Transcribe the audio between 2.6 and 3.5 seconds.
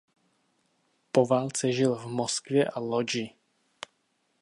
a Lodži.